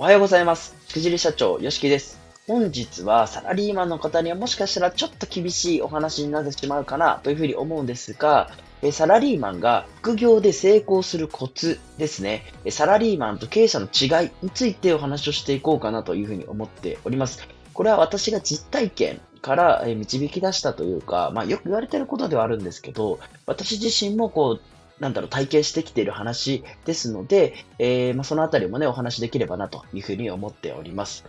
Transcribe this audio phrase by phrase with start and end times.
[0.00, 0.74] おはようございます。
[0.94, 2.18] くじり社長、よしきです。
[2.46, 8.50] 本日はサラリーマンの方にはもしかしたらちょっと厳しいお話になってしまうかなというふうに思うんですが、
[8.92, 12.46] サラリーマンが副業で成功するコツですね。
[12.70, 17.46] サラリーマンと経営者の違いについてお話をしていこうかなというふうに思っております。
[17.74, 24.60] これは私が実体験から導き出したというか、まあよく言われてることではあるんですけど、私自身もこう、
[25.00, 31.24] なんだろう、体験してきている話ですので、えー、まあ、そのあたりもね、お話できればなというふうに思っております。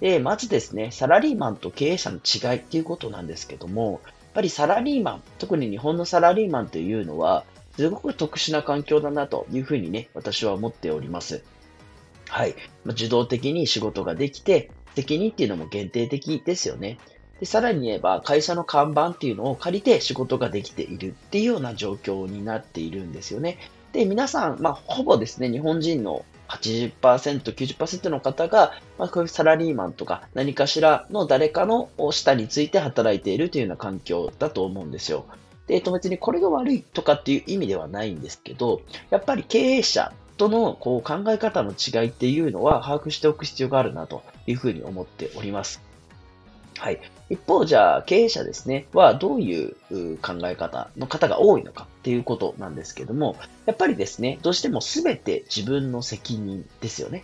[0.00, 7.44] で、まずですね、サラリーマンと経営者の違いっていうことなんですけども、やっぱりサラリーマン、特に日本のサラリーマンというのは、
[7.76, 11.42] すごく特殊な環境だなというふうにね、私は思っております。
[12.28, 12.54] はい。
[12.84, 16.98] まあ、受動的に仕事ができて、責任っていうのも限定的ですよね。
[17.40, 23.58] で、さらに言えば、会社の看板っていうのを借りて仕事ができているっていうような状況になっているんですよね。
[23.92, 35.26] で、皆さん、まあ、ほぼですね、日本人の80%、90%の方が、まあ、こういうサラリーマンとか何かしらの誰かの下について働いているというような環境だと思うんですよ。
[35.66, 45.89] で、えっと、別にこれが悪いとかっていう意味ではないんですけど、やっぱり経営者とのこう考え方の違いっていうのは把握しておく必要があるなというふうに思っております。
[46.80, 47.00] はい。
[47.28, 49.76] 一方、じゃあ、経営者ですね、はどういう
[50.22, 53.36] 考え方の方が多いのかっていうことなんですけども、
[53.66, 57.22] やっぱりですね、どうしても全て自分の責任ですよね。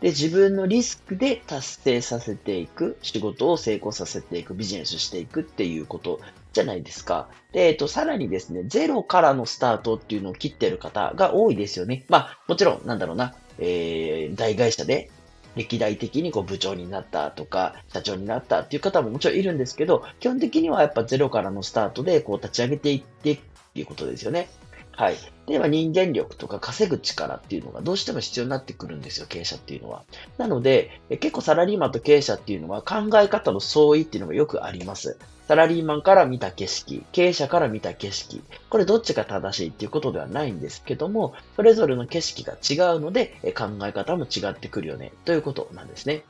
[0.00, 6.18] で、自分のリスクで達成させていく、仕事を成功させていく、ビジネスしていくっていうこと
[6.52, 7.28] じゃないですか。
[7.52, 12.04] で、えっと、さらにですね、ゼロからのスタートっていうのを切ってる方が多いですよね。
[12.08, 15.10] まあ、もちろん、なんだろうな、えー、大会社で
[15.56, 23.38] 歴代的にこう部長になったとか、社長になったっていう方ももちろんいるんですけど、基本的にはやっぱゼロからのスタートでこう立ち上げていってっ
[23.74, 24.48] ていうことですよね。
[24.92, 25.16] はい。
[25.46, 30.04] で、は人間力とか稼ぐ力っていうのがどうしても必要になってくるんですよ、経営者っていうのは。
[30.38, 35.18] なので、結構サラリーマンと経営者っていうのは考え方の相違っていうのがよくあります。
[35.48, 46.24] サラリーマンから見た景色、経営者から見た景色、これどっちが正しいっていうことではないんですけども、それぞれの景色が違うので、考え方も違ってくるよね、ということなんですね。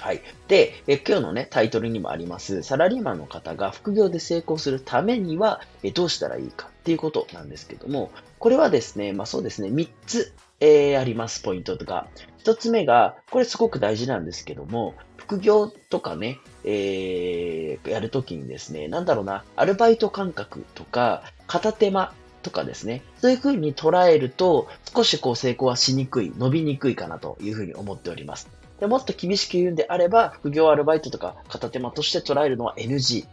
[0.00, 0.22] はい。
[0.48, 12.08] で、え今日のね、タイトルにもあります、サラリーマンの方が副業で成功するためには、えどうしたらいいかっていうことなんですけども、これはですね、まあそうですね、3つ、えー、あります、ポイントとか。
[12.44, 28.48] 1つ目が、これすごく大事なんですけども、副業とかね、えー、やるときにですね、なんだろうな、アルバイト感覚とか、片手間とかですね、そういう風に捉えると、少しこう成功はしにくい、伸びにくいかなという風に思っております。
[28.80, 33.26] でもっと厳しく言うんであれば、副業アルバイトとか片手間として捉えるのは NG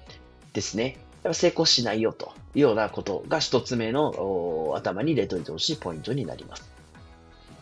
[0.54, 0.98] ですね。
[1.24, 6.70] やっぱ成功しないよというようなことが一つ目の頭に入れといてほしいポイントになります。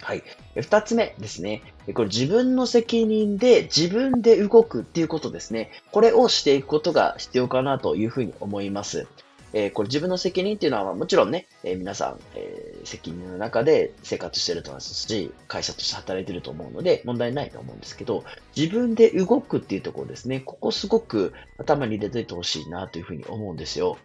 [0.01, 0.23] はい。
[0.55, 1.61] 二つ目ですね。
[1.93, 5.71] これ自分の責任で自分で動くっていうことですね。
[5.91, 9.07] これをしていくことが必要かなというふうに思います。
[9.55, 20.41] えー、これ自分の責任っていうのはもちろんね、えー、皆さん、えー、責任の中で生活してると思いますし、会社として働いてると思うので問題ないと思うんですけど、自分で動くっていうところですね。
[20.41, 23.97] ここすごく頭に入れておいてほしいなというふうに思うんですよ。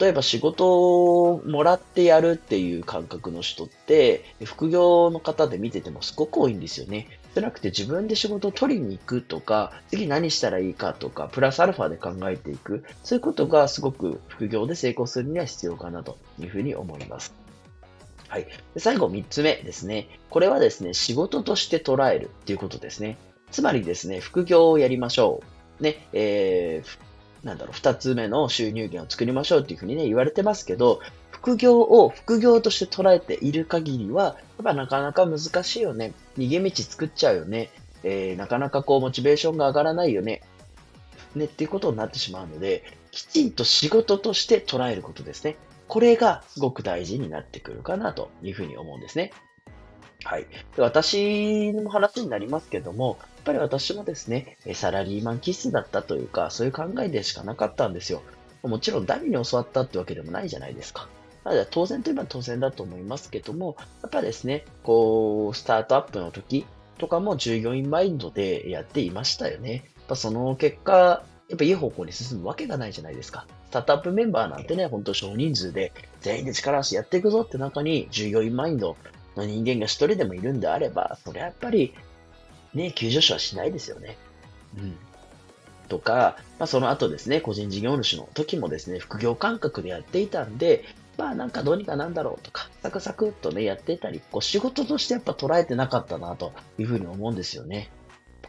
[0.00, 7.08] 例えば仕事をもらってやるっていう感覚の人って、副業の方で見ててもすごく多いんですよね。
[7.34, 12.84] じゃなくて自分で仕事を取りに行くとか、次何したらいいかとか、プラスアルファで考えていく。
[13.02, 17.34] そういうことがすごく副業で成功するには必要かなというふうに思います。
[18.28, 18.46] はい。
[18.74, 20.08] で最後3つ目ですね。
[20.30, 23.18] これはですね、仕事として捉えるっていうことですね。
[23.50, 25.42] つまりですね、副業をやりましょ
[25.80, 25.82] う。
[25.82, 31.00] ね、えー、なんだろう、二つ目の収入源を作りましょうっていうふうにね、言われてますけど、
[31.34, 34.30] 副業を副業として捉えている限りは、や
[34.62, 36.12] っぱなかなか難しいよね。
[36.38, 37.70] 逃げ道作っちゃうよね。
[38.04, 40.42] えー、なかなかこう、モチベーションが上がらないよね。
[41.34, 45.56] ね、っていうことになってしまうので、きちんと仕事として捉えることですね。
[45.88, 49.32] これがすごく大事になってくるかなというふうに思うんですね。
[50.22, 50.46] はい。
[50.76, 58.22] で私の話になりますけども、やっぱり私もですね、サラリーマン気質だったというか、そういう考えでしかなかったんですよ。
[58.62, 61.08] もちろん誰に教わったってわけでもないじゃないですか。
[61.70, 66.66] 当然といえば当然だと思いますけども、やっぱですね、こう、スタートアップの時
[66.98, 69.72] とかも従業員マインドでやっていましたよね。
[69.72, 73.46] やっぱその結果、やっぱいい方向に進むわけがないじゃないですか。
[73.68, 75.92] スタートアップメンバーなんてね、ほんと少人数で
[76.22, 78.96] 全員で力をしてやっていくぞって中に従業員マインド
[79.36, 81.92] の人間が一人でもいるんであれば、それはやっぱり、
[82.72, 84.16] ね、急上昇はしないですよね。
[84.78, 84.96] うん。
[85.88, 90.84] とか、まあ、その後ですね、個人事業主の時もですね、副業感覚でやっていたんで、
[91.16, 97.90] まあなんかどうにかなんだろうとか、サクサクっとね、やってたり、こう仕事としてやっぱ捉えてなかったなというふうに思うんですよね。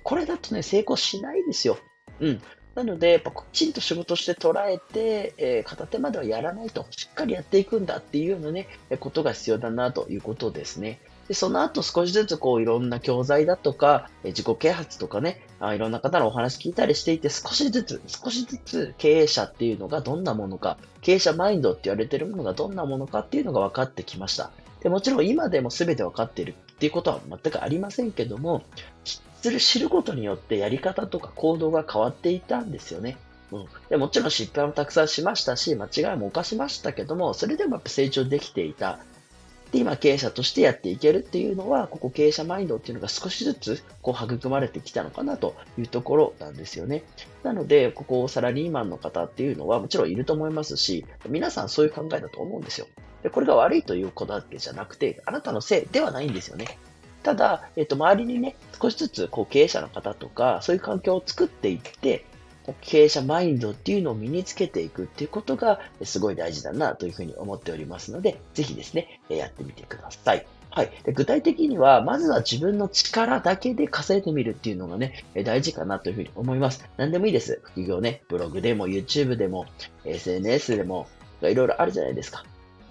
[0.04, 1.78] これだとね、成功しないですよ。
[2.20, 2.42] うん。
[2.76, 8.68] なので、やっぱきちんと仕事して捉えて、えー、片手まではやらないと、しっかりやっていくんだっていうようなね、
[9.00, 11.00] ことが必要だなということですね。
[11.28, 24.52] で、その後少しずつこういろんな教材だとか、え自己啓発とかね、あいろんな方のお話聞いたりしていて、少しずつ、少しずつ経営者っていうのがどんなものか、経営者マインドって言われてるものがどんなものかっていうのが分かってきました。
[24.82, 28.62] でもちろん今でも全て分かっているっていうことは全くありませんけども、
[29.04, 33.18] 知る知ることによってやり方とか行動が変わっていたんですよね。
[33.52, 39.00] うん、でもちろん失敗もたくさんしましたし、間違いも犯しましたけども、それでもやっぱ成長できていた。
[39.76, 47.04] で、今経営者としてやっていけるっていうのは、ここ経営者マインドっていうのが少しずつこう育まれてきたのかなというところなんですよね。
[47.44, 52.88] なので、ここサラリーマンの方っていうのはもちろんいると思いますし、皆さんそういう考えだと思うんですよ。
[53.22, 56.78] で、これが悪いということだけじゃなくて、あなたのせいではないんですよね。
[57.24, 62.24] ただ、えっ、と、周りにね、少しずつこう経営者の方とか、そういう環境を作っていって、
[62.82, 70.46] 経営者マインドっていうのを身につけていくっていうことがすごい大事だなというふうに思っておりますので、ぜひですね、やってみてください。
[70.72, 70.92] はい。
[71.14, 76.84] 具体的には、まずは自分の力だけで稼いでみるっていうのがね、大事かなというふうに思います。
[76.98, 77.62] 何でもいいです。
[77.64, 79.68] 副業ね、ブログでも YouTube でも
[80.04, 81.08] SNS でも、
[81.42, 82.44] いろいろあるじゃないですか。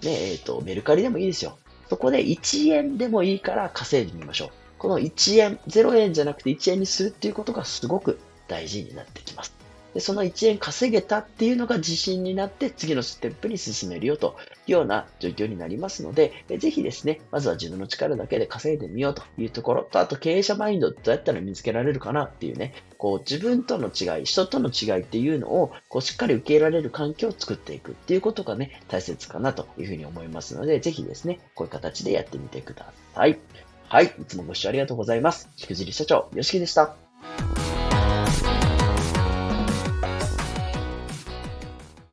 [0.03, 1.57] ね、えっ、ー、と、メルカリでもいいですよ。
[1.89, 4.49] そこで1円でもいいから稼いでみましょう。
[4.79, 9.53] この1円、0円じゃなくて1円にするっていうことがすごく大事になってきます。
[9.95, 14.35] でその1円稼げたっていうのが自信になって次のステップに進めるよと
[14.67, 33.39] いうような状況になりますので、ぜひですね、まずは自分の力だけで稼いでみようというところと、あと経営者マインドどうやったら見つけられるかなっていうね、こう自分との違い、人との違いっていうのをこうしっかり受け入れられる環境を作っていくっていうことがね、大切かなというふうに思いますので、ぜひですね、こういう形でやってみてください。
[33.87, 34.07] はい。
[34.07, 35.49] いつもご視聴ありがとうございます。
[35.55, 37.04] しくじり社長、よしきでした。